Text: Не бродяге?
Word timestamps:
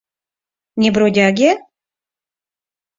Не 0.85 0.89
бродяге? 0.97 1.53